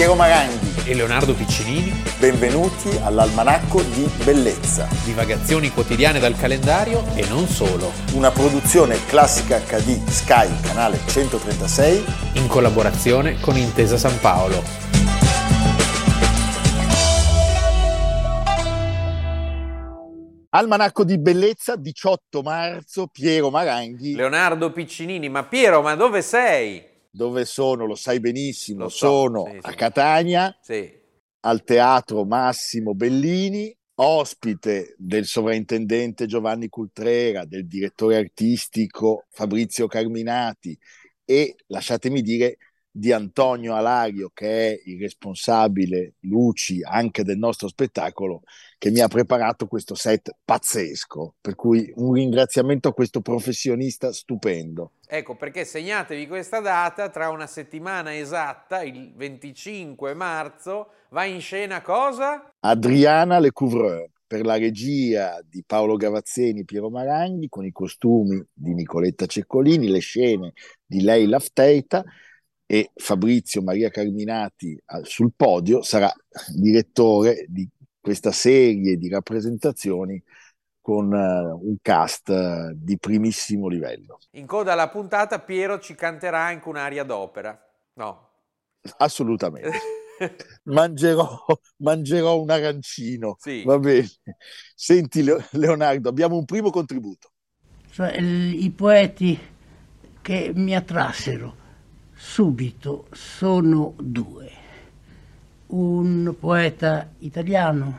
[0.00, 1.92] Piero Maranghi e Leonardo Piccinini.
[2.18, 4.88] Benvenuti all'Almanacco di Bellezza.
[5.04, 7.92] Divagazioni quotidiane dal calendario e non solo.
[8.14, 12.04] Una produzione classica HD Sky, canale 136.
[12.36, 14.62] In collaborazione con Intesa San Paolo.
[20.48, 24.14] Almanacco di Bellezza, 18 marzo, Piero Maranghi.
[24.14, 26.89] Leonardo Piccinini, ma Piero, ma dove sei?
[27.10, 30.90] Dove sono, lo sai benissimo, Lo so, sono sì, a Catania, Sì.
[31.40, 40.78] al Teatro Massimo Bellini, ospite del sovrintendente Giovanni Cultrera, del direttore artistico Fabrizio Carminati
[41.24, 42.56] e, lasciatemi dire,
[42.90, 48.42] di Antonio Alario, che è il responsabile luci anche del nostro spettacolo,
[48.78, 51.34] che mi ha preparato questo set pazzesco.
[51.40, 54.92] Per cui un ringraziamento a questo professionista stupendo.
[55.06, 61.82] Ecco, perché segnatevi questa data, tra una settimana esatta, il 25 marzo, va in scena
[61.82, 62.52] cosa?
[62.60, 68.74] Adriana Lecouvreur per la regia di Paolo Gavazzeni e Piero Maranghi con i costumi di
[68.74, 70.52] Nicoletta Ceccolini, le scene
[70.86, 72.04] di Leila Fteita
[72.70, 76.08] e Fabrizio Maria Carminati al- sul podio sarà
[76.54, 77.68] direttore di
[78.00, 80.22] questa serie di rappresentazioni
[80.80, 84.20] con eh, un cast eh, di primissimo livello.
[84.34, 87.60] In coda alla puntata Piero ci canterà anche un'aria d'opera.
[87.94, 88.28] No.
[88.98, 89.72] Assolutamente.
[90.66, 91.44] Mangerò,
[91.78, 93.34] mangerò un arancino.
[93.40, 93.64] Sì.
[93.64, 94.06] Va bene.
[94.76, 97.32] Senti Leo- Leonardo, abbiamo un primo contributo.
[97.90, 99.36] Cioè, il- i poeti
[100.22, 101.59] che mi attrassero
[102.22, 104.50] subito sono due.
[105.68, 107.98] Un poeta italiano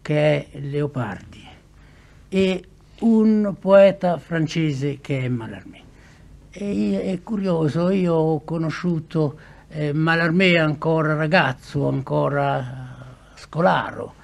[0.00, 1.44] che è Leopardi
[2.28, 2.64] e
[3.00, 5.82] un poeta francese che è Mallarmé.
[6.52, 14.14] E è curioso, io ho conosciuto eh, Mallarmé ancora ragazzo, ancora eh, scolaro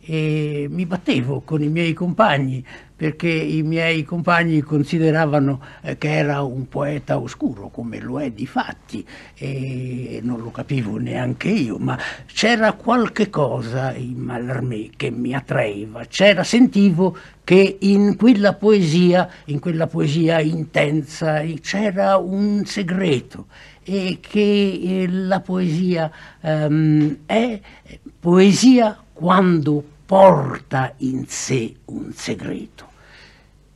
[0.00, 2.64] e mi battevo con i miei compagni
[3.00, 8.46] perché i miei compagni consideravano eh, che era un poeta oscuro come lo è di
[8.46, 9.02] fatti
[9.36, 16.04] e non lo capivo neanche io ma c'era qualche cosa in Mallarmé che mi attraeva
[16.04, 23.46] c'era sentivo che in quella poesia in quella poesia intensa c'era un segreto
[23.82, 26.10] e che eh, la poesia
[26.42, 27.58] ehm, è
[28.20, 32.89] poesia quando porta in sé un segreto.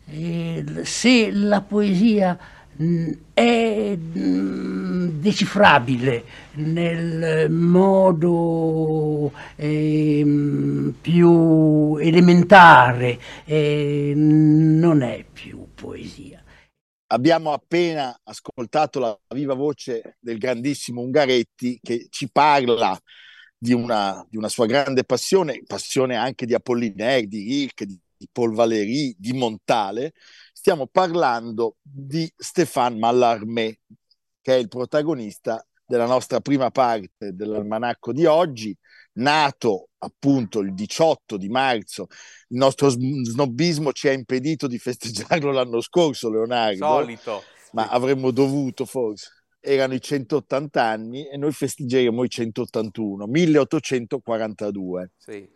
[0.06, 2.38] E l- se la poesia
[2.76, 16.42] mh, è mh, decifrabile nel modo ehm, più elementare, eh, non è più poesia.
[17.06, 22.98] Abbiamo appena ascoltato la viva voce del grandissimo Ungaretti che ci parla
[23.56, 28.28] di una, di una sua grande passione, passione anche di Apollinaire, di Rilke, di, di
[28.32, 30.12] Paul Valéry, di Montale.
[30.52, 33.80] Stiamo parlando di Stéphane Mallarmé,
[34.40, 38.74] che è il protagonista della nostra prima parte dell'almanacco di oggi,
[39.14, 42.06] nato appunto il 18 di marzo.
[42.48, 47.42] Il nostro sn- snobismo ci ha impedito di festeggiarlo l'anno scorso, Leonardo Solito.
[47.72, 49.30] ma avremmo dovuto forse.
[49.60, 55.10] Erano i 180 anni e noi festeggeremo i 181, 1842.
[55.16, 55.48] Sì.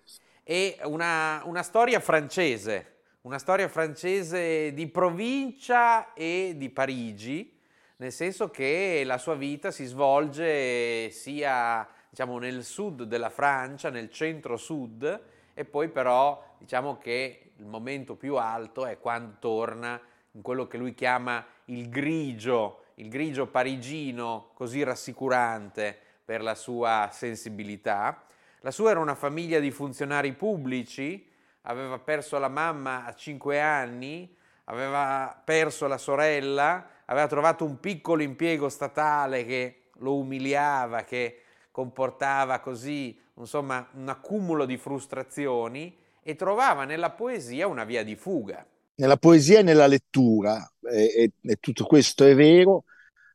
[0.50, 7.54] E una, una storia francese, una storia francese di provincia e di Parigi,
[7.97, 14.08] nel senso che la sua vita si svolge sia diciamo, nel sud della Francia, nel
[14.08, 15.20] centro-sud,
[15.53, 20.00] e poi però diciamo che il momento più alto è quando torna
[20.31, 25.94] in quello che lui chiama il grigio, il grigio parigino così rassicurante
[26.25, 28.22] per la sua sensibilità.
[28.62, 31.26] La sua era una famiglia di funzionari pubblici,
[31.62, 38.22] aveva perso la mamma a 5 anni, aveva perso la sorella, aveva trovato un piccolo
[38.22, 46.84] impiego statale che lo umiliava, che comportava così, insomma, un accumulo di frustrazioni e trovava
[46.84, 48.66] nella poesia una via di fuga.
[48.96, 52.84] Nella poesia e nella lettura, e, e- e tutto questo è vero,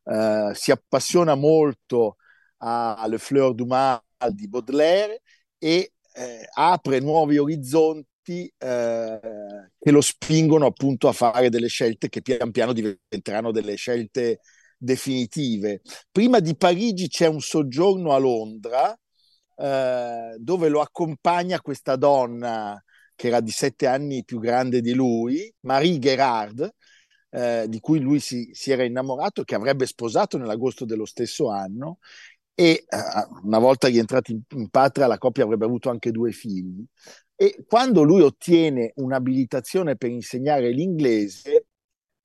[0.04, 2.16] eh, si appassiona molto
[2.58, 4.00] a Le Fleur du Mal
[4.30, 5.22] di Baudelaire
[5.58, 9.20] e eh, apre nuovi orizzonti eh,
[9.78, 14.40] che lo spingono appunto a fare delle scelte che pian piano diventeranno delle scelte
[14.76, 15.80] definitive.
[16.10, 18.96] Prima di Parigi c'è un soggiorno a Londra
[19.56, 22.82] eh, dove lo accompagna questa donna
[23.14, 26.68] che era di sette anni più grande di lui, Marie Gerard,
[27.30, 31.98] eh, di cui lui si, si era innamorato, che avrebbe sposato nell'agosto dello stesso anno,
[32.54, 36.84] e uh, una volta rientrati in, in patria la coppia avrebbe avuto anche due figli.
[37.36, 41.66] E quando lui ottiene un'abilitazione per insegnare l'inglese,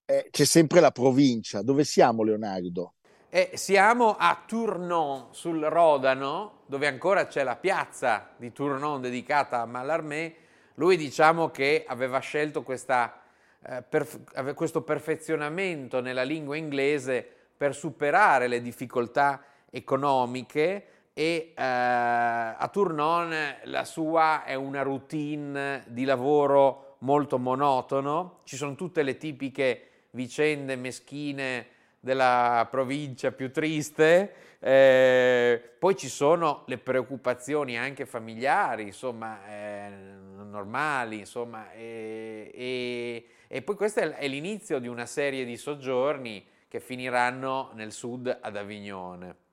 [0.06, 1.62] eh, c'è sempre la provincia.
[1.64, 2.94] Dove siamo, Leonardo?
[3.30, 9.66] Eh, siamo a Tournon sul Rodano, dove ancora c'è la piazza di Tournon dedicata a
[9.66, 10.36] Mallarmé.
[10.76, 13.22] Lui diciamo che aveva scelto questa,
[13.66, 22.70] eh, perf- questo perfezionamento nella lingua inglese per superare le difficoltà economiche e eh, a
[22.72, 29.84] Tournon la sua è una routine di lavoro molto monotono, ci sono tutte le tipiche
[30.12, 31.68] vicende meschine
[32.00, 39.90] della provincia più triste, eh, poi ci sono le preoccupazioni anche familiari, insomma, eh,
[40.50, 46.80] normali, insomma, e, e, e, poi questo è l'inizio di una serie di soggiorni che
[46.80, 49.48] finiranno nel sud ad Avignone.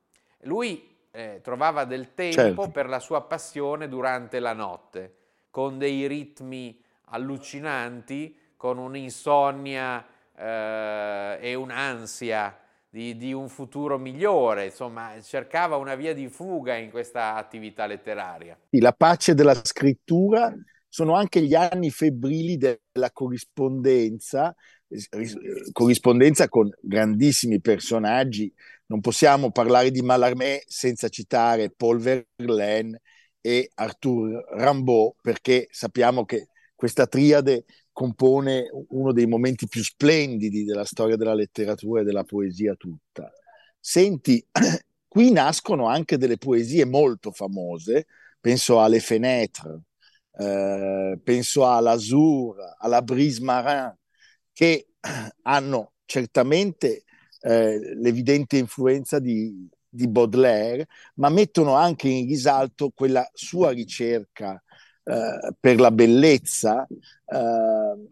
[0.46, 2.68] Lui eh, trovava del tempo certo.
[2.70, 5.14] per la sua passione durante la notte,
[5.50, 10.04] con dei ritmi allucinanti, con un'insonnia
[10.36, 12.58] eh, e un'ansia
[12.88, 18.58] di, di, un futuro migliore, insomma, cercava una via di fuga in questa attività letteraria.
[18.70, 20.54] La pace della scrittura
[20.88, 24.54] sono anche gli anni febbrili della corrispondenza,
[25.72, 28.50] corrispondenza con grandissimi personaggi.
[28.86, 33.00] Non possiamo parlare di Mallarmé senza citare Paul Verlaine
[33.40, 40.84] e Arthur Rimbaud, perché sappiamo che questa triade compone uno dei momenti più splendidi della
[40.84, 43.32] storia della letteratura e della poesia tutta.
[43.80, 44.44] Senti,
[45.08, 48.06] qui nascono anche delle poesie molto famose,
[48.38, 49.80] penso alle Fenêtres,
[50.38, 53.96] eh, penso all'Azur, alla Brise Marin,
[54.52, 54.88] che
[55.42, 57.04] hanno certamente
[57.46, 64.60] eh, l'evidente influenza di, di Baudelaire, ma mettono anche in risalto quella sua ricerca
[65.04, 68.08] eh, per la bellezza, eh,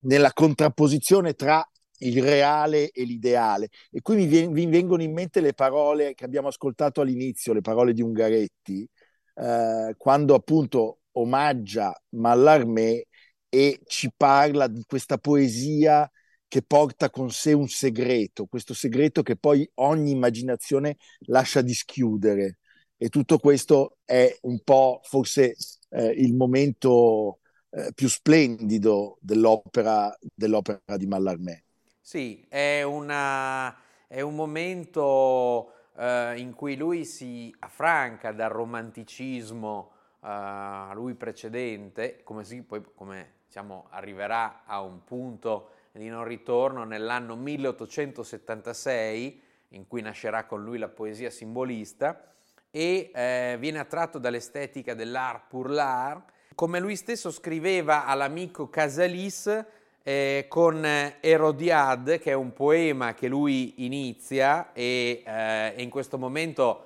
[0.00, 1.68] nella contrapposizione tra
[2.00, 3.68] il reale e l'ideale.
[3.90, 7.92] E qui mi, mi, vengono in mente le parole che abbiamo ascoltato all'inizio, le parole
[7.92, 8.88] di Ungaretti,
[9.34, 13.06] eh, quando appunto omaggia Mallarmé
[13.48, 16.08] e ci parla di questa poesia
[16.48, 20.96] che porta con sé un segreto, questo segreto che poi ogni immaginazione
[21.26, 22.58] lascia dischiudere.
[22.96, 25.54] E tutto questo è un po' forse
[25.90, 27.40] eh, il momento
[27.70, 31.64] eh, più splendido dell'opera, dell'opera di Mallarmé.
[32.00, 40.26] Sì, è, una, è un momento eh, in cui lui si affranca dal romanticismo eh,
[40.28, 46.84] a lui precedente, come, si, poi, come diciamo, arriverà a un punto di non ritorno
[46.84, 52.28] nell'anno 1876, in cui nascerà con lui la poesia simbolista,
[52.70, 56.32] e eh, viene attratto dall'estetica dell'art pour l'art.
[56.54, 59.64] Come lui stesso scriveva all'amico Casalis
[60.02, 60.84] eh, con
[61.20, 66.84] Erodiade, che è un poema che lui inizia e, eh, in questo momento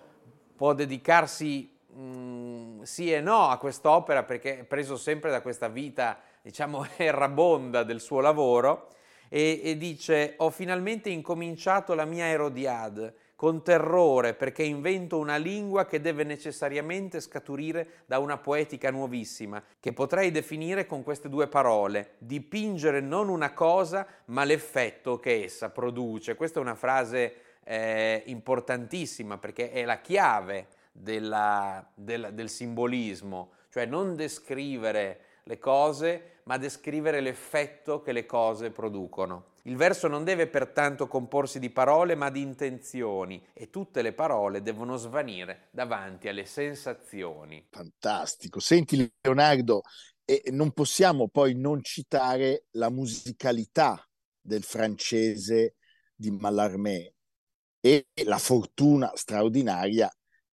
[0.56, 5.68] può dedicarsi mh, mm, sì e no a quest'opera perché è preso sempre da questa
[5.68, 8.88] vita, diciamo, errabonda del suo lavoro
[9.28, 15.84] e, e dice ho finalmente incominciato la mia Erodiade con terrore perché invento una lingua
[15.84, 22.12] che deve necessariamente scaturire da una poetica nuovissima, che potrei definire con queste due parole,
[22.18, 26.36] dipingere non una cosa ma l'effetto che essa produce.
[26.36, 33.86] Questa è una frase eh, importantissima perché è la chiave della, del, del simbolismo, cioè
[33.86, 39.50] non descrivere le cose ma descrivere l'effetto che le cose producono.
[39.64, 44.60] Il verso non deve pertanto comporsi di parole ma di intenzioni e tutte le parole
[44.60, 47.68] devono svanire davanti alle sensazioni.
[47.70, 48.58] Fantastico.
[48.58, 49.82] Senti Leonardo,
[50.24, 54.04] e non possiamo poi non citare la musicalità
[54.40, 55.76] del francese
[56.14, 57.14] di Mallarmé
[57.80, 60.10] e la fortuna straordinaria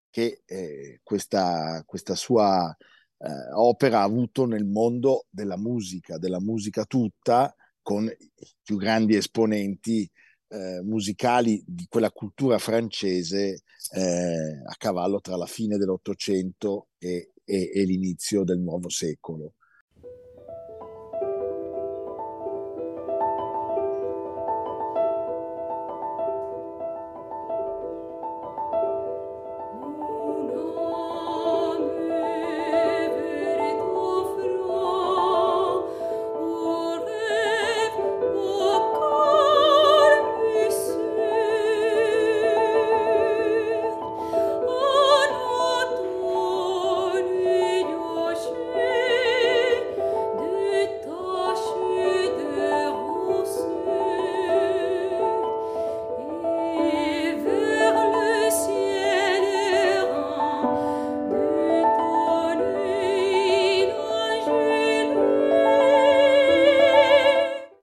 [0.10, 2.76] che eh, questa, questa, sua
[3.20, 9.16] eh, opera ha avuto nel mondo della musica, della musica tutta, con i più grandi
[9.16, 10.10] esponenti
[10.50, 17.72] eh, musicali di quella cultura francese eh, a cavallo tra la fine dell'Ottocento e, e,
[17.74, 19.56] e l'inizio del nuovo secolo.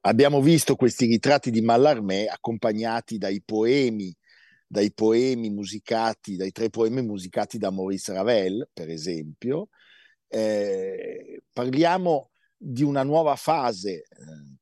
[0.07, 4.15] Abbiamo visto questi ritratti di Mallarmé accompagnati dai poemi,
[4.67, 9.69] dai poemi musicati, dai tre poemi musicati da Maurice Ravel, per esempio.
[10.29, 14.05] Eh, parliamo di una nuova fase, eh,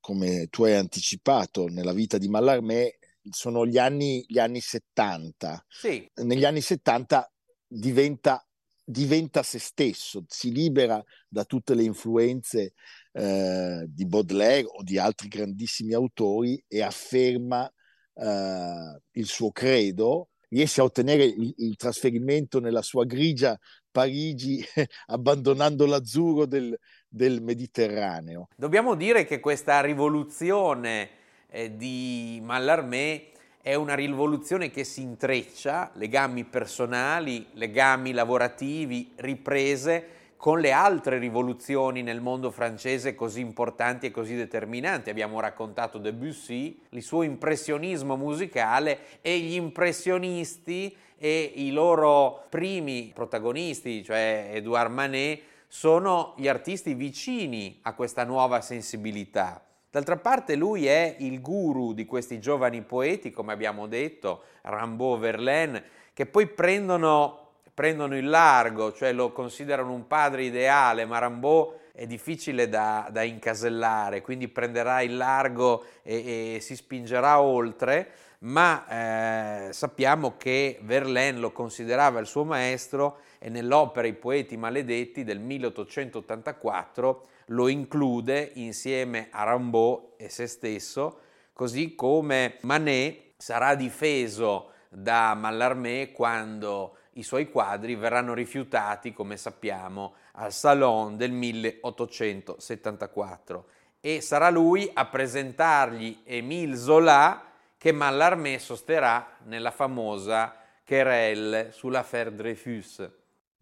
[0.01, 2.99] come tu hai anticipato, nella vita di Mallarmé,
[3.31, 5.65] sono gli anni, gli anni 70.
[5.69, 6.11] Sì.
[6.23, 7.31] Negli anni 70
[7.67, 8.47] diventa,
[8.83, 12.73] diventa se stesso, si libera da tutte le influenze
[13.17, 17.71] eh, di Baudelaire o di altri grandissimi autori e afferma
[18.15, 23.57] eh, il suo credo, riesce a ottenere il, il trasferimento nella sua grigia
[23.91, 24.65] Parigi
[25.07, 26.77] abbandonando l'azzurro del,
[27.09, 28.49] del, Mediterraneo.
[28.57, 31.11] Dobbiamo dire che questa rivoluzione
[31.49, 33.29] eh, di Mallarmé
[33.63, 42.03] è una rivoluzione che si intreccia, legami personali, legami lavorativi, riprese con le altre rivoluzioni
[42.03, 45.09] nel mondo francese così importanti e così determinanti.
[45.09, 54.05] Abbiamo raccontato Debussy, il suo impressionismo musicale e gli impressionisti e i loro primi protagonisti,
[54.05, 59.65] cioè Edouard Manet, sono gli artisti vicini a questa nuova sensibilità.
[59.91, 65.83] D'altra parte lui è il guru di questi giovani poeti, come abbiamo detto, Rimbaud, Verlaine,
[66.13, 67.44] che poi prendono
[67.75, 73.23] prendono il largo, cioè lo considerano un padre ideale, ma Rambaud è difficile da, da
[73.23, 81.39] incasellare, quindi prenderà il largo e, e si spingerà oltre, ma eh, sappiamo che Verlaine
[81.39, 89.29] lo considerava il suo maestro e nell'opera I poeti maledetti del 1884 lo include insieme
[89.31, 91.21] a Rambaud e se stesso,
[91.53, 100.15] così come Manet sarà difeso da Mallarmé quando i suoi quadri verranno rifiutati, come sappiamo,
[100.33, 103.69] al Salon del 1874
[104.01, 113.09] e sarà lui a presentargli Émile Zola che Mallarmé sosterrà nella famosa querelle sull'affaire Dreyfus.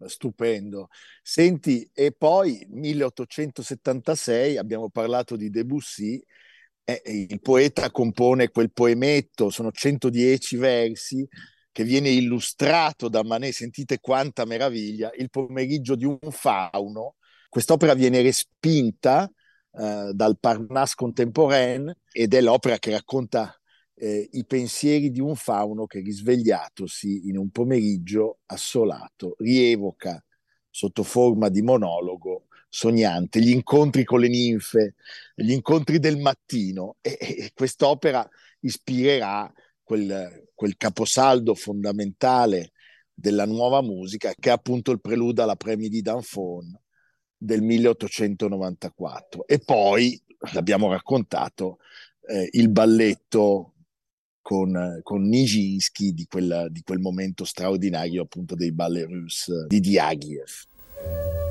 [0.05, 0.89] Stupendo.
[1.21, 6.21] Senti, e poi 1876 abbiamo parlato di Debussy,
[6.83, 11.25] eh, il poeta compone quel poemetto, sono 110 versi,
[11.73, 17.15] che viene illustrato da Manet, sentite quanta meraviglia, il pomeriggio di un fauno.
[17.49, 19.29] Quest'opera viene respinta
[19.73, 23.59] eh, dal Parnasse contemporain ed è l'opera che racconta
[23.95, 30.23] eh, i pensieri di un fauno che risvegliatosi in un pomeriggio assolato rievoca
[30.69, 34.95] sotto forma di monologo sognante gli incontri con le ninfe,
[35.35, 38.27] gli incontri del mattino e, e quest'opera
[38.61, 39.51] ispirerà
[39.83, 42.71] quel, quel caposaldo fondamentale
[43.13, 46.77] della nuova musica che è appunto il preludio alla Premi di Danfon
[47.37, 50.19] del 1894 e poi
[50.53, 51.77] l'abbiamo raccontato
[52.27, 53.73] eh, il balletto
[54.41, 61.42] con, con Nijinsky di, quella, di quel momento straordinario appunto dei ballet russe di Diaghilev.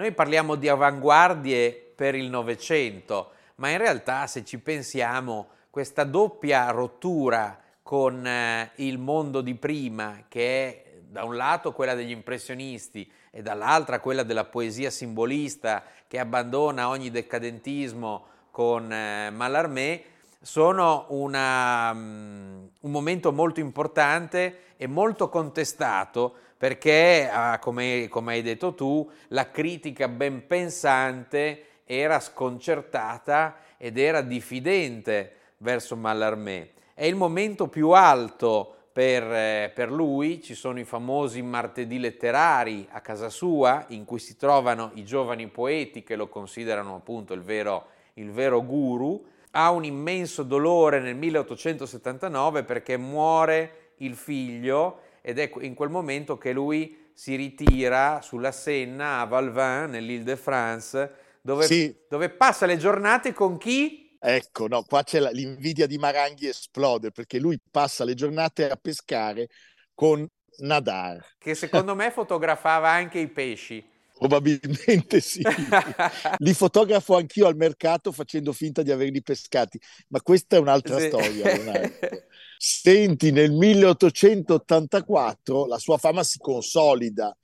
[0.00, 6.70] Noi parliamo di avanguardie per il Novecento, ma in realtà se ci pensiamo questa doppia
[6.70, 13.12] rottura con eh, il mondo di prima, che è da un lato quella degli impressionisti
[13.30, 20.04] e dall'altra quella della poesia simbolista che abbandona ogni decadentismo con eh, Mallarmé,
[20.40, 28.42] sono una, um, un momento molto importante e molto contestato perché, ah, come, come hai
[28.42, 36.72] detto tu, la critica ben pensante era sconcertata ed era diffidente verso Mallarmé.
[36.92, 42.86] È il momento più alto per, eh, per, lui, ci sono i famosi martedì letterari
[42.90, 47.40] a casa sua, in cui si trovano i giovani poeti che lo considerano appunto il
[47.40, 49.24] vero, il vero guru.
[49.52, 56.38] Ha un immenso dolore nel 1879 perché muore il figlio ed è in quel momento
[56.38, 61.12] che lui si ritira sulla Senna a Valvin, nell'Île-de-France,
[61.42, 61.94] dove, sì.
[62.08, 64.16] dove passa le giornate con chi?
[64.18, 68.76] Ecco, no, qua c'è la, l'invidia di Maranghi esplode perché lui passa le giornate a
[68.76, 69.48] pescare
[69.94, 70.26] con
[70.58, 71.36] Nadar.
[71.38, 73.89] Che secondo me fotografava anche i pesci.
[74.20, 75.40] Probabilmente sì.
[76.38, 81.06] Li fotografo anch'io al mercato facendo finta di averli pescati, ma questa è un'altra sì.
[81.06, 81.56] storia.
[82.58, 87.34] Senti, nel 1884 la sua fama si consolida.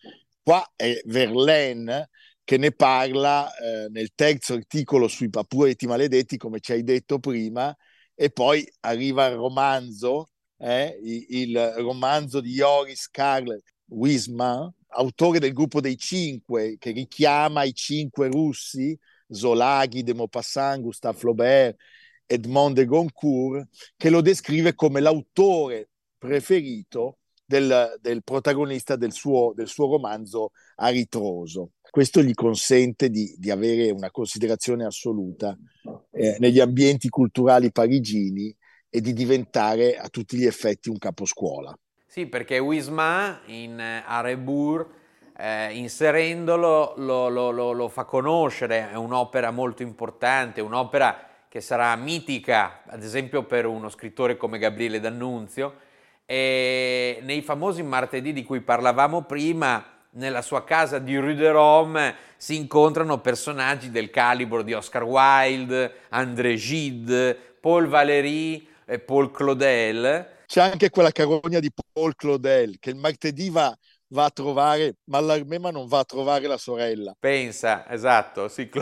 [0.42, 2.11] Qua è Verlaine
[2.45, 7.75] che ne parla eh, nel terzo articolo sui Papueti maledetti, come ci hai detto prima,
[8.14, 10.28] e poi arriva il romanzo,
[10.59, 17.75] eh, il, romanzo di Joris Karl Wisman, autore del gruppo dei cinque, che richiama i
[17.75, 21.76] cinque russi, Zolaghi, De Maupassant, Gustave Flaubert,
[22.26, 29.69] Edmond de Goncourt, che lo descrive come l'autore preferito del, del protagonista del suo, del
[29.69, 35.57] suo romanzo a ritroso questo gli consente di, di avere una considerazione assoluta
[36.11, 38.55] eh, negli ambienti culturali parigini
[38.90, 41.75] e di diventare a tutti gli effetti un caposcuola.
[42.07, 44.87] Sì, perché Wisma in eh, Arebourg,
[45.37, 51.95] eh, inserendolo, lo, lo, lo, lo fa conoscere, è un'opera molto importante, un'opera che sarà
[51.97, 55.75] mitica, ad esempio per uno scrittore come Gabriele D'Annunzio,
[56.25, 59.85] e nei famosi martedì di cui parlavamo prima,
[60.17, 65.93] nella sua casa di Rue de Rome si incontrano personaggi del calibro di Oscar Wilde,
[66.11, 70.35] André Gide, Paul Valéry e Paul Claudel.
[70.47, 73.75] C'è anche quella carogna di Paul Claudel che il martedì va,
[74.09, 77.17] va a trovare, ma l'Armema non va a trovare la sorella.
[77.19, 78.69] Pensa, esatto, sì,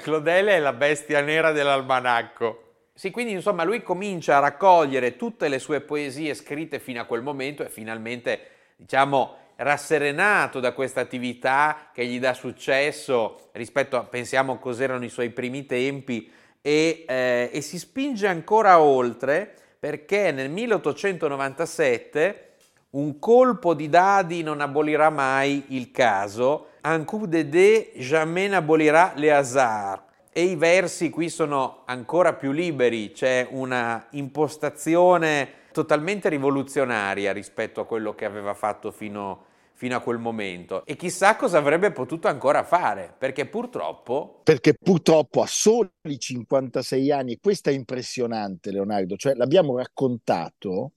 [0.00, 2.90] Claudel è la bestia nera dell'almanacco.
[2.94, 7.22] Sì, quindi insomma lui comincia a raccogliere tutte le sue poesie scritte fino a quel
[7.22, 8.40] momento e finalmente,
[8.76, 15.30] diciamo, rasserenato da questa attività che gli dà successo rispetto a, pensiamo, cos'erano i suoi
[15.30, 22.50] primi tempi e, eh, e si spinge ancora oltre perché nel 1897
[22.92, 29.12] un colpo di dadi non abolirà mai il caso, un coup de dé jamais n'abolirà
[29.16, 30.10] le hasard.
[30.34, 37.86] E i versi qui sono ancora più liberi, c'è una impostazione totalmente rivoluzionaria rispetto a
[37.86, 40.84] quello che aveva fatto fino, fino a quel momento.
[40.86, 47.38] E chissà cosa avrebbe potuto ancora fare perché purtroppo perché purtroppo a soli 56 anni
[47.38, 50.92] questo è impressionante Leonardo cioè l'abbiamo raccontato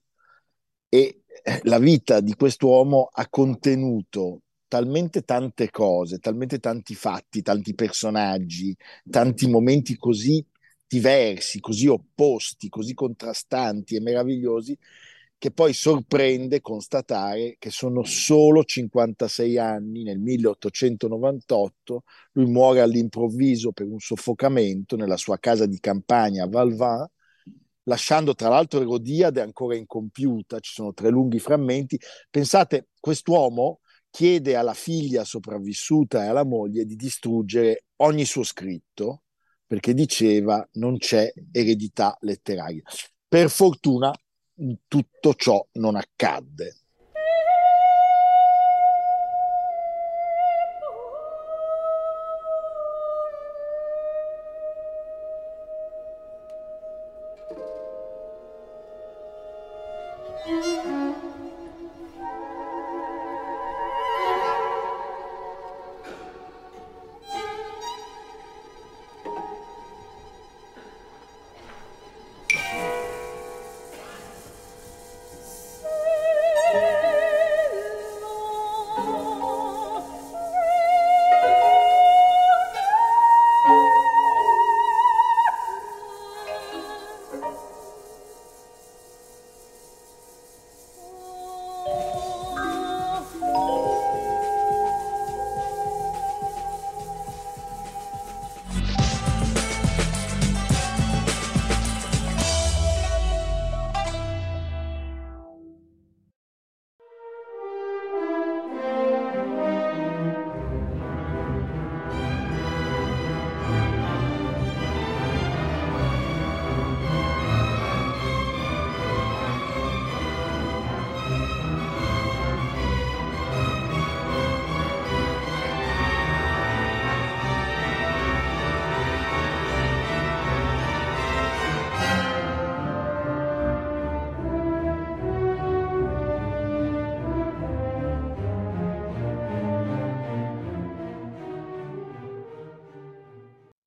[0.88, 1.24] e
[1.62, 8.76] la vita di quest'uomo ha contenuto talmente tante cose, talmente tanti fatti, tanti personaggi,
[9.08, 10.44] tanti momenti così
[10.86, 14.76] diversi, così opposti, così contrastanti e meravigliosi,
[15.38, 23.86] che poi sorprende constatare che sono solo 56 anni, nel 1898, lui muore all'improvviso per
[23.86, 27.06] un soffocamento nella sua casa di campagna a Valvin,
[27.86, 31.98] lasciando tra l'altro Erodiade ancora incompiuta, ci sono tre lunghi frammenti.
[32.30, 39.22] Pensate, quest'uomo chiede alla figlia sopravvissuta e alla moglie di distruggere ogni suo scritto,
[39.66, 42.82] perché diceva non c'è eredità letteraria.
[43.28, 44.12] Per fortuna
[44.86, 46.85] tutto ciò non accadde.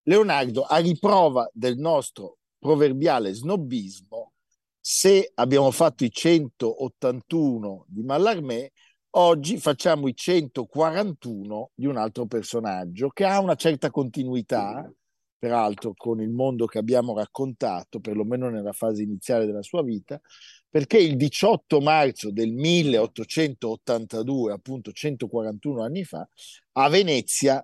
[0.10, 4.32] Leonardo, a riprova del nostro proverbiale snobismo,
[4.80, 8.72] se abbiamo fatto i 181 di Mallarmé,
[9.12, 14.92] oggi facciamo i 141 di un altro personaggio che ha una certa continuità,
[15.38, 20.20] peraltro con il mondo che abbiamo raccontato, perlomeno nella fase iniziale della sua vita,
[20.68, 26.28] perché il 18 marzo del 1882, appunto 141 anni fa,
[26.72, 27.64] a Venezia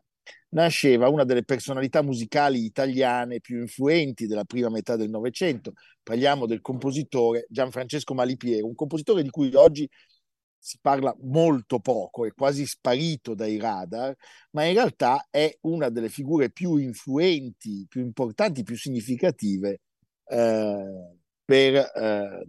[0.55, 5.73] nasceva una delle personalità musicali italiane più influenti della prima metà del Novecento.
[6.01, 9.87] Parliamo del compositore Gianfrancesco Malipiero, un compositore di cui oggi
[10.57, 14.15] si parla molto poco, è quasi sparito dai radar,
[14.51, 19.81] ma in realtà è una delle figure più influenti, più importanti, più significative
[20.27, 22.47] eh, per eh,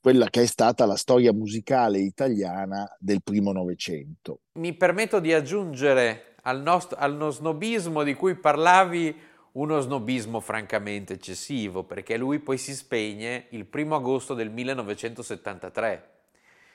[0.00, 4.42] quella che è stata la storia musicale italiana del primo Novecento.
[4.58, 9.14] Mi permetto di aggiungere al, nostro, al snobismo di cui parlavi
[9.52, 16.10] uno snobismo francamente eccessivo, perché lui poi si spegne il primo agosto del 1973.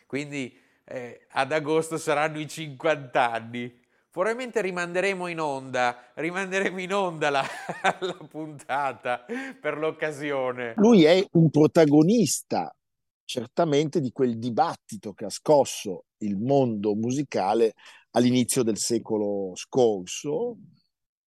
[0.05, 0.55] Quindi
[0.85, 3.81] eh, ad agosto saranno i 50 anni.
[4.11, 7.43] Probabilmente rimanderemo in onda, rimanderemo in onda la,
[7.99, 9.25] la puntata
[9.59, 10.73] per l'occasione.
[10.75, 12.75] Lui è un protagonista
[13.25, 17.73] certamente di quel dibattito che ha scosso il mondo musicale
[18.15, 20.57] all'inizio del secolo scorso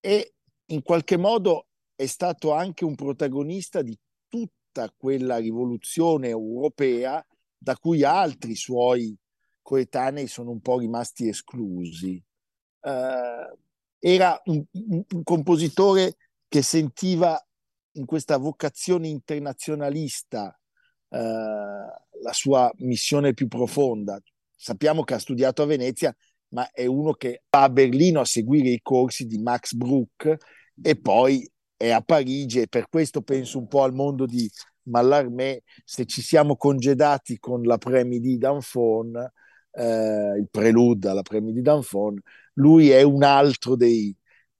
[0.00, 0.34] e
[0.66, 7.24] in qualche modo è stato anche un protagonista di tutta quella rivoluzione europea
[7.56, 9.16] da cui altri suoi
[9.62, 12.22] coetanei sono un po' rimasti esclusi.
[12.80, 13.58] Uh,
[13.98, 17.44] era un, un, compositore che sentiva
[17.92, 20.56] in questa vocazione internazionalista
[21.08, 24.20] uh, la sua missione più profonda.
[24.54, 26.14] Sappiamo che ha studiato a Venezia,
[26.48, 30.36] ma è uno che va a Berlino a seguire i corsi di Max Bruch
[30.80, 34.50] e poi è a Parigi e per questo penso un po' al mondo di
[34.84, 39.16] Mallarmé, se ci siamo congedati con la Premidi d'Anfon,
[39.72, 42.18] eh, il prelude alla Premio di Danfon,
[42.54, 44.14] lui è un altro dei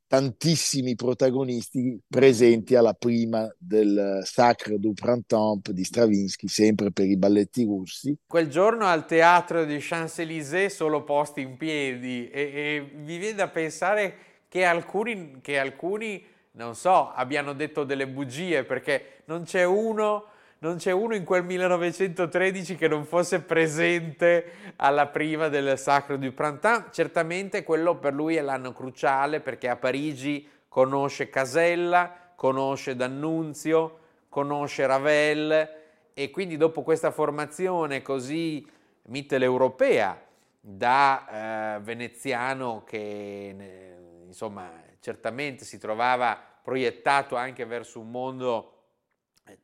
[0.07, 7.65] tantissimi protagonisti presenti alla prima del Sacre du Printemps di Stravinsky, sempre per i balletti
[7.65, 8.17] russi.
[8.27, 13.49] Quel giorno al teatro di Champs-Élysées solo posti in piedi e, e mi viene da
[13.49, 14.15] pensare
[14.49, 20.27] che alcuni, che alcuni, non so, abbiano detto delle bugie perché non c'è uno
[20.67, 26.35] non c'è uno in quel 1913 che non fosse presente alla prima del Sacro du
[26.35, 26.89] Printemps.
[26.91, 33.99] Certamente quello per lui è l'anno cruciale perché a Parigi conosce Casella, conosce D'Annunzio,
[34.29, 35.71] conosce Ravel
[36.13, 38.67] e quindi dopo questa formazione così
[39.03, 40.21] mitteleuropea
[40.61, 43.95] da eh, veneziano che
[44.27, 48.76] insomma certamente si trovava proiettato anche verso un mondo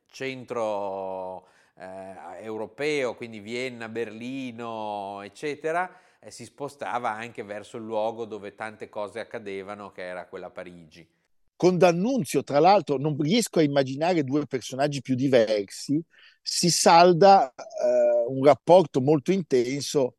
[0.07, 8.55] centro eh, europeo, quindi Vienna, Berlino, eccetera, eh, si spostava anche verso il luogo dove
[8.55, 11.07] tante cose accadevano, che era quella Parigi.
[11.55, 16.01] Con D'Annunzio, tra l'altro, non riesco a immaginare due personaggi più diversi,
[16.41, 20.17] si salda eh, un rapporto molto intenso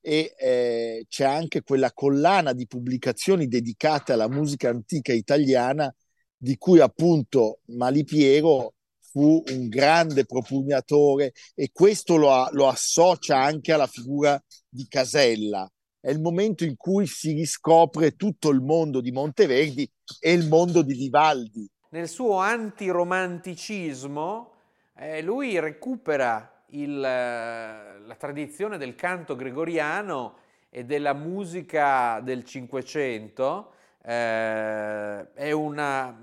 [0.00, 5.94] e eh, c'è anche quella collana di pubblicazioni dedicate alla musica antica italiana
[6.36, 8.74] di cui appunto Malipiero
[9.12, 15.70] fu un grande propugnatore e questo lo, lo associa anche alla figura di Casella.
[16.00, 19.86] È il momento in cui si riscopre tutto il mondo di Monteverdi
[20.18, 21.68] e il mondo di Vivaldi.
[21.90, 24.52] Nel suo antiromanticismo
[24.96, 30.38] eh, lui recupera il, la tradizione del canto gregoriano
[30.70, 33.74] e della musica del Cinquecento.
[34.02, 36.18] Eh, è una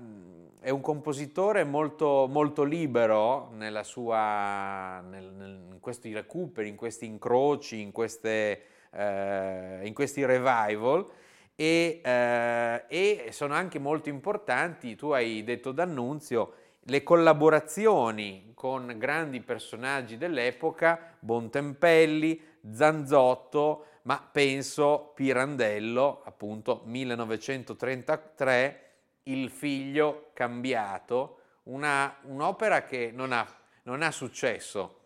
[0.60, 3.50] è un compositore molto, molto libero
[3.82, 11.06] sua, nel, nel, in questi recuperi, in questi incroci, in, queste, eh, in questi revival.
[11.54, 16.52] E, eh, e, sono anche molto importanti, tu hai detto D'Annunzio,
[16.84, 28.89] le collaborazioni con grandi personaggi dell'epoca, Bontempelli, Zanzotto, ma penso Pirandello, appunto 1933
[29.32, 33.46] il figlio cambiato, una, un'opera che non ha,
[33.84, 34.96] non ha successo.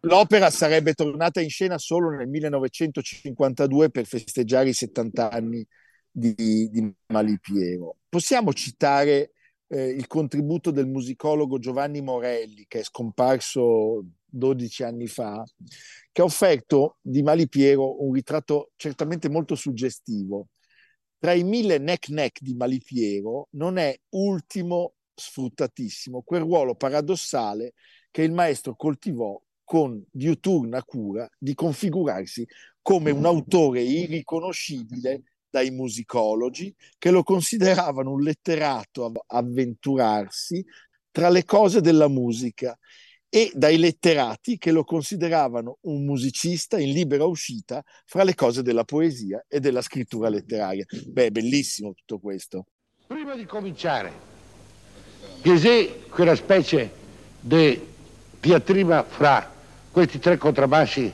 [0.00, 5.66] L'opera sarebbe tornata in scena solo nel 1952 per festeggiare i 70 anni
[6.10, 6.34] di,
[6.70, 7.96] di Malipiero.
[8.08, 9.32] Possiamo citare
[9.66, 15.42] eh, il contributo del musicologo Giovanni Morelli, che è scomparso 12 anni fa,
[16.12, 20.48] che ha offerto di Malipiero un ritratto certamente molto suggestivo
[21.18, 27.74] tra i mille neck neck di Malipiero non è ultimo sfruttatissimo quel ruolo paradossale
[28.10, 32.46] che il maestro coltivò con diuturna cura di configurarsi
[32.80, 40.64] come un autore irriconoscibile dai musicologi che lo consideravano un letterato avventurarsi
[41.10, 42.78] tra le cose della musica
[43.30, 48.84] e dai letterati che lo consideravano un musicista in libera uscita fra le cose della
[48.84, 50.86] poesia e della scrittura letteraria.
[51.06, 52.66] Beh, bellissimo tutto questo.
[53.06, 54.12] Prima di cominciare,
[55.40, 56.90] Piesè, quella specie
[57.40, 57.80] di
[58.40, 59.54] diatriba fra
[59.90, 61.12] questi tre contrabbassi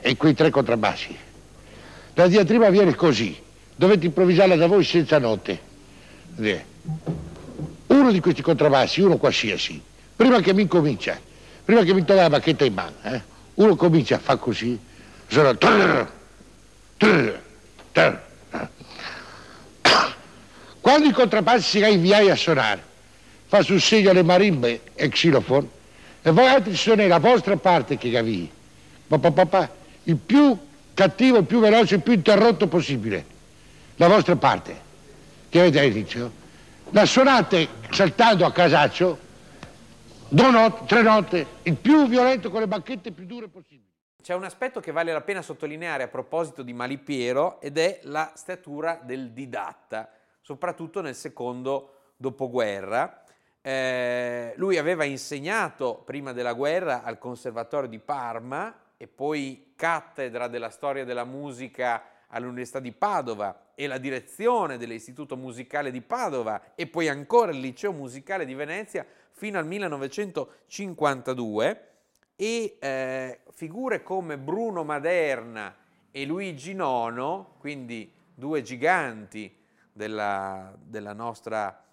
[0.00, 1.16] e quei tre contrabbassi.
[2.14, 3.36] La diatriba avviene così,
[3.76, 5.60] dovete improvvisarla da voi senza note.
[7.86, 9.80] Uno di questi contrabbassi, uno qualsiasi,
[10.18, 11.16] prima che mi incomincia,
[11.64, 13.22] prima che mi toglie la bacchetta in mano, eh,
[13.54, 14.76] uno comincia a fare così,
[15.28, 15.56] sono...
[20.80, 22.82] Quando il contrabbasso si inviai a suonare,
[23.46, 25.70] fa sul segno le marimbe e il xylofono,
[26.22, 28.50] e voi altri suonate la vostra parte che cavi,
[30.02, 30.58] il più
[30.94, 33.24] cattivo, il più veloce, il più interrotto possibile,
[33.96, 34.76] la vostra parte,
[35.48, 36.32] che avete all'inizio,
[36.90, 39.26] la suonate saltando a casaccio,
[40.30, 43.86] due note, tre note, il più violento con le bacchette più dure possibili.
[44.20, 48.32] C'è un aspetto che vale la pena sottolineare a proposito di Malipiero ed è la
[48.34, 50.10] statura del didatta,
[50.42, 53.22] soprattutto nel secondo dopoguerra.
[53.62, 60.70] Eh, lui aveva insegnato prima della guerra al Conservatorio di Parma e poi cattedra della
[60.70, 67.08] storia della musica all'Università di Padova e la direzione dell'Istituto Musicale di Padova e poi
[67.08, 69.06] ancora il Liceo Musicale di Venezia
[69.38, 71.88] fino al 1952
[72.34, 75.76] e eh, figure come Bruno Maderna
[76.10, 79.56] e Luigi Nono, quindi due giganti
[79.92, 81.84] della, della nostra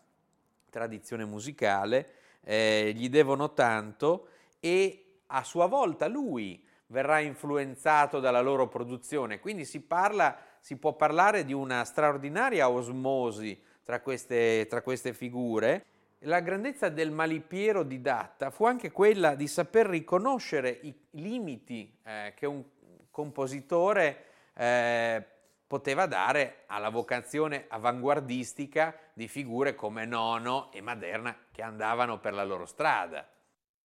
[0.71, 4.29] tradizione musicale, eh, gli devono tanto
[4.60, 9.39] e a sua volta lui verrà influenzato dalla loro produzione.
[9.39, 15.86] Quindi si, parla, si può parlare di una straordinaria osmosi tra queste, tra queste figure.
[16.19, 22.34] La grandezza del malipiero di Datta fu anche quella di saper riconoscere i limiti eh,
[22.36, 22.63] che un
[23.12, 24.25] compositore
[24.56, 25.23] eh,
[25.67, 32.43] poteva dare alla vocazione avanguardistica di figure come Nono e Maderna che andavano per la
[32.43, 33.30] loro strada.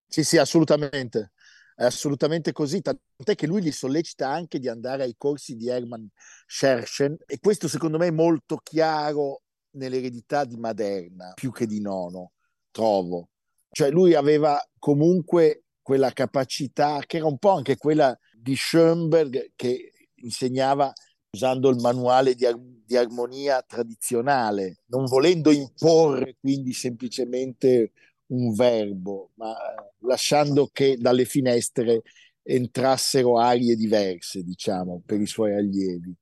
[0.06, 1.32] Sì, sì, assolutamente
[1.80, 6.04] è assolutamente così, tant'è che lui li sollecita anche di andare ai corsi di Hermann
[6.46, 9.40] Scherchen e questo secondo me è molto chiaro
[9.72, 12.32] nell'eredità di Maderna, più che di Nono,
[12.70, 13.30] trovo.
[13.70, 19.92] Cioè lui aveva comunque quella capacità, che era un po' anche quella di Schoenberg, che
[20.16, 20.92] insegnava
[21.32, 22.46] usando il manuale di,
[22.84, 27.92] di armonia tradizionale, non volendo imporre quindi semplicemente
[28.26, 29.54] un verbo, ma
[30.00, 32.02] lasciando che dalle finestre
[32.42, 36.14] entrassero arie diverse, diciamo, per i suoi allievi.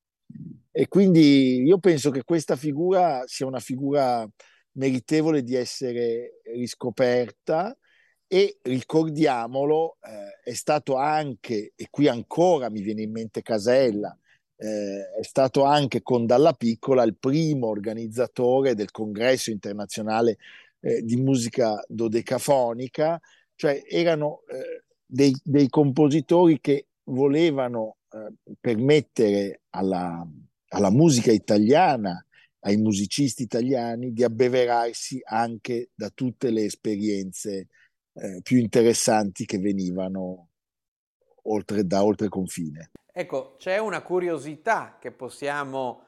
[0.79, 4.25] E quindi io penso che questa figura sia una figura
[4.75, 7.77] meritevole di essere riscoperta
[8.29, 14.17] e ricordiamolo, eh, è stato anche, e qui ancora mi viene in mente Casella,
[14.55, 20.37] eh, è stato anche con Dalla Piccola il primo organizzatore del congresso internazionale
[20.79, 23.21] eh, di musica dodecafonica,
[23.57, 30.25] cioè erano eh, dei, dei, compositori che volevano eh, permettere alla,
[30.69, 32.25] alla musica italiana,
[32.61, 37.69] ai musicisti italiani, di abbeverarsi anche da tutte le esperienze
[38.15, 40.49] eh, più interessanti che venivano
[41.45, 42.91] oltre, da oltre confine.
[43.13, 46.03] Ecco, c'è una curiosità che possiamo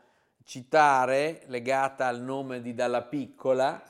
[0.45, 3.83] citare legata al nome di Dalla Piccola,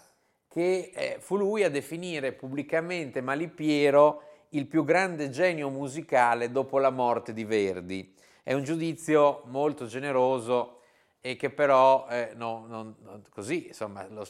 [0.49, 6.91] che eh, fu lui a definire pubblicamente Malipiero il più grande genio musicale dopo la
[6.91, 8.13] morte di Verdi.
[8.43, 10.81] È un giudizio molto generoso
[11.21, 12.95] e che però, eh, no, non,
[13.29, 14.27] così, insomma, lo,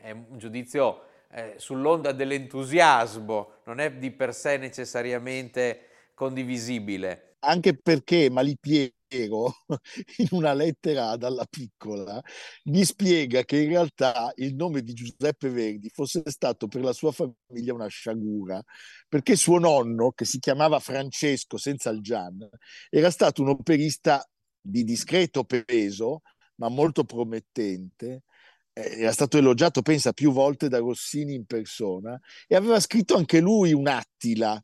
[0.00, 7.36] è un giudizio eh, sull'onda dell'entusiasmo, non è di per sé necessariamente condivisibile.
[7.40, 9.54] Anche perché Malipiero Piero,
[10.18, 12.20] in una lettera dalla piccola,
[12.62, 17.12] gli spiega che in realtà il nome di Giuseppe Verdi fosse stato per la sua
[17.12, 18.60] famiglia una sciagura,
[19.08, 22.48] perché suo nonno, che si chiamava Francesco senza il Gian,
[22.90, 24.26] era stato un operista
[24.60, 26.22] di discreto peso,
[26.56, 28.22] ma molto promettente,
[28.72, 33.72] era stato elogiato, pensa, più volte da Rossini in persona, e aveva scritto anche lui
[33.72, 34.60] un'Attila,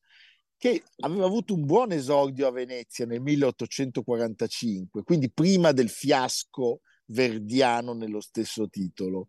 [0.60, 7.94] che aveva avuto un buon esordio a Venezia nel 1845, quindi prima del fiasco verdiano
[7.94, 9.28] nello stesso titolo.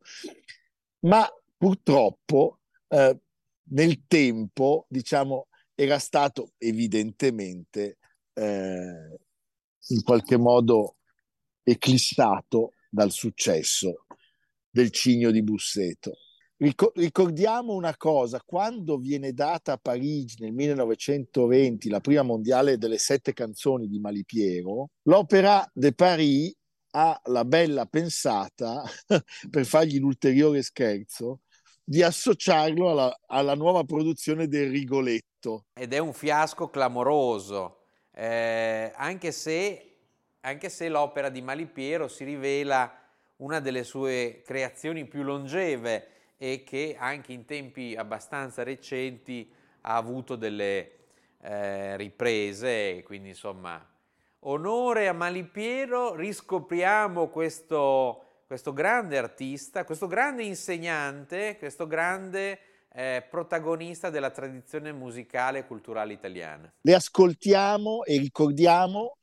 [1.06, 3.18] Ma purtroppo eh,
[3.70, 8.00] nel tempo, diciamo, era stato evidentemente
[8.34, 9.18] eh,
[9.88, 10.98] in qualche modo
[11.64, 14.06] eclissato dal successo
[14.70, 16.12] del Cigno di Busseto.
[16.64, 23.34] Ricordiamo una cosa, quando viene data a Parigi nel 1920 la prima mondiale delle sette
[23.34, 26.56] canzoni di Malipiero, l'Opera de Paris
[26.92, 28.84] ha la bella pensata,
[29.50, 31.40] per fargli l'ulteriore scherzo,
[31.84, 35.66] di associarlo alla, alla nuova produzione del Rigoletto.
[35.74, 39.96] Ed è un fiasco clamoroso, eh, anche, se,
[40.42, 43.00] anche se l'opera di Malipiero si rivela
[43.38, 49.48] una delle sue creazioni più longeve e che anche in tempi abbastanza recenti
[49.82, 51.02] ha avuto delle
[51.40, 53.88] eh, riprese, quindi insomma
[54.40, 62.58] onore a Malipiero, riscopriamo questo, questo grande artista, questo grande insegnante, questo grande
[62.92, 66.74] eh, protagonista della tradizione musicale e culturale italiana.
[66.82, 69.18] Le ascoltiamo e ricordiamo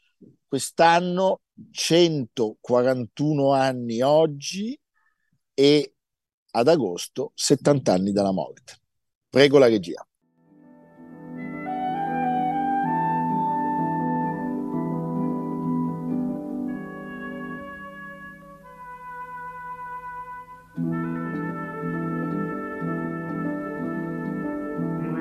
[0.46, 1.40] quest'anno
[1.72, 4.78] 141 anni oggi
[5.52, 5.94] e
[6.58, 8.78] ad agosto 70 anni dalla morte.
[9.30, 10.04] Prego la regia.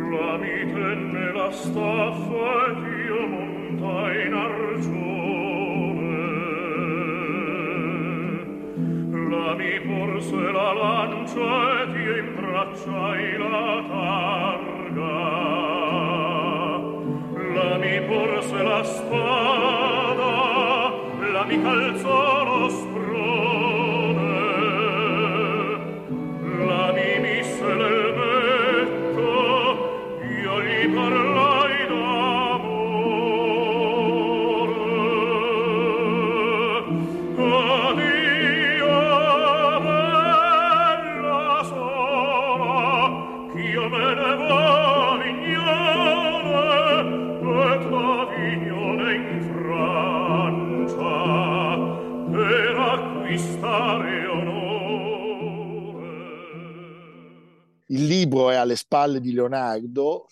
[0.09, 2.66] La mi tenne la staffa
[10.35, 15.15] la lancia ed io imbracciai la targa.
[17.55, 20.33] La mi porse la spada,
[21.33, 22.36] la mi calzò
[58.77, 60.27] spalle di Leonardo.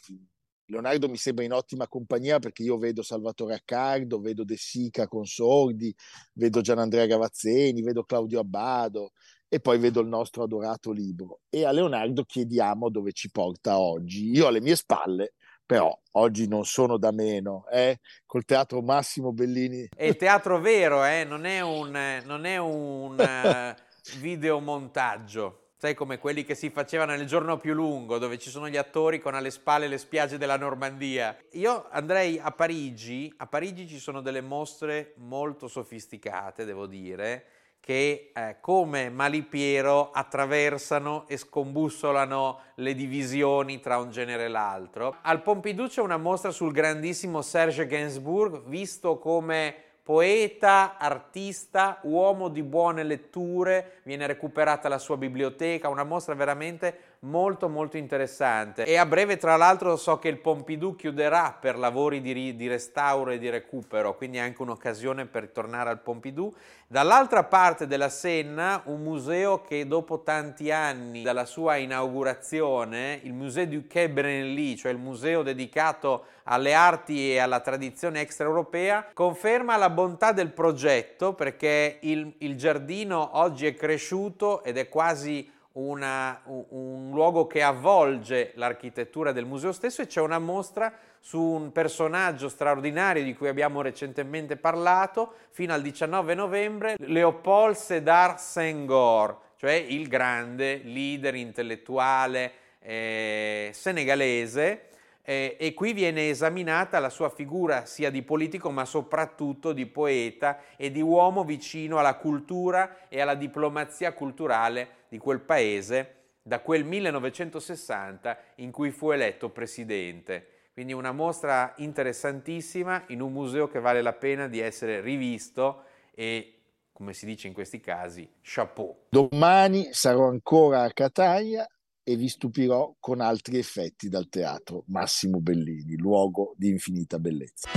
[0.67, 5.25] Leonardo mi sembra in ottima compagnia perché io vedo Salvatore Accardo, vedo De Sica con
[5.25, 5.93] Sordi,
[6.33, 9.11] vedo Gianandrea Gavazzeni, vedo Claudio Abbado
[9.47, 11.41] e poi vedo il nostro adorato libro.
[11.49, 14.31] E a Leonardo chiediamo dove ci porta oggi.
[14.31, 15.33] Io alle mie spalle,
[15.65, 17.99] però oggi non sono da meno, eh?
[18.25, 19.89] col teatro Massimo Bellini.
[19.95, 21.23] È il teatro vero, eh?
[21.23, 23.75] non è un, non è un eh,
[24.19, 25.64] videomontaggio.
[25.85, 29.19] Sai come quelli che si facevano nel giorno più lungo, dove ci sono gli attori
[29.19, 31.37] con alle spalle le spiagge della Normandia.
[31.51, 37.45] Io andrei a Parigi, a Parigi ci sono delle mostre molto sofisticate, devo dire,
[37.79, 45.17] che eh, come Malipiero attraversano e scombussolano le divisioni tra un genere e l'altro.
[45.21, 52.61] Al Pompidou c'è una mostra sul grandissimo Serge Gainsbourg, visto come poeta, artista, uomo di
[52.61, 59.05] buone letture, viene recuperata la sua biblioteca, una mostra veramente molto molto interessante e a
[59.05, 63.39] breve tra l'altro so che il Pompidou chiuderà per lavori di, ri- di restauro e
[63.39, 66.53] di recupero, quindi è anche un'occasione per tornare al Pompidou.
[66.87, 73.67] Dall'altra parte della Senna un museo che dopo tanti anni dalla sua inaugurazione, il Musée
[73.67, 79.89] du Quai Branly, cioè il museo dedicato alle arti e alla tradizione extraeuropea, conferma la
[79.89, 87.11] bontà del progetto perché il, il giardino oggi è cresciuto ed è quasi una, un,
[87.11, 93.23] luogo che avvolge l'architettura del museo stesso e c'è una mostra su un personaggio straordinario
[93.23, 100.81] di cui abbiamo recentemente parlato fino al 19 novembre, Leopold Sédar Senghor, cioè il grande
[100.83, 104.89] leader intellettuale eh, senegalese
[105.27, 110.59] eh, e qui viene esaminata la sua figura sia di politico ma soprattutto di poeta
[110.77, 116.13] e di uomo vicino alla cultura e alla diplomazia culturale di quel paese
[116.43, 120.49] da quel 1960 in cui fu eletto presidente.
[120.73, 126.53] Quindi una mostra interessantissima in un museo che vale la pena di essere rivisto e,
[126.91, 129.05] come si dice in questi casi, chapeau.
[129.09, 131.67] Domani sarò ancora a Catania
[132.07, 137.67] e vi stupirò con altri effetti dal teatro Massimo Bellini, luogo di infinita bellezza.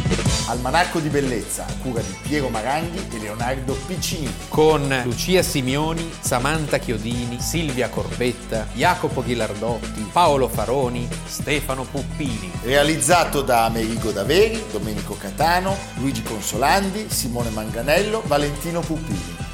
[0.48, 4.30] Almanacco di bellezza, a cura di Piero Maranghi e Leonardo Piccini.
[4.48, 12.50] Con Lucia Simioni, Samantha Chiodini, Silvia Corbetta, Jacopo Ghilardotti, Paolo Faroni, Stefano Puppini.
[12.62, 19.47] Realizzato da Amerigo Daveri, Domenico Catano, Luigi Consolandi, Simone Manganello, Valentino Puppini.